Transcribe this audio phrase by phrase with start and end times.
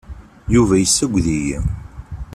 [0.53, 1.57] Yuba yessaged-iyi.